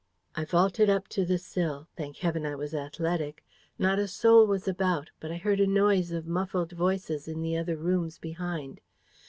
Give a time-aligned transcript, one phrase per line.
[0.35, 1.87] "I vaulted up to the sill.
[1.95, 3.45] Thank heaven, I was athletic.
[3.77, 7.55] Not a soul was about: but I heard a noise of muffled voices in the
[7.55, 8.81] other rooms behind.